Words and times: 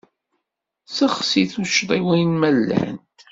Sseɣti 0.87 1.43
tuccḍiwin 1.53 2.31
ma 2.39 2.49
llant. 2.55 3.19